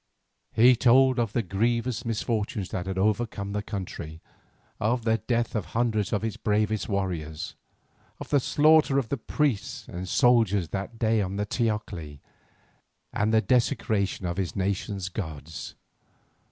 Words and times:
He 0.53 0.75
told 0.75 1.19
of 1.19 1.31
the 1.31 1.43
grievous 1.43 2.05
misfortunes 2.05 2.69
that 2.69 2.87
had 2.87 2.97
overcome 2.97 3.51
the 3.51 3.61
country, 3.61 4.19
of 4.79 5.03
the 5.03 5.19
death 5.19 5.53
of 5.53 5.65
hundreds 5.77 6.11
of 6.11 6.23
its 6.23 6.37
bravest 6.37 6.89
warriors, 6.89 7.53
of 8.19 8.29
the 8.31 8.39
slaughter 8.39 8.97
of 8.97 9.09
the 9.09 9.17
priests 9.17 9.87
and 9.87 10.09
soldiers 10.09 10.69
that 10.69 10.97
day 10.97 11.21
on 11.21 11.35
the 11.35 11.45
teocalli, 11.45 12.19
and 13.13 13.31
the 13.31 13.41
desecration 13.41 14.25
of 14.25 14.37
his 14.37 14.55
nation's 14.55 15.07
gods. 15.07 15.75